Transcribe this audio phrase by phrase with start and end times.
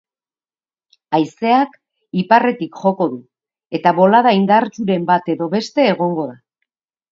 [1.17, 1.75] Haizeak
[2.21, 3.21] iparretik joko du,
[3.81, 6.39] eta bolada indartsuren bat edo beste egongo da.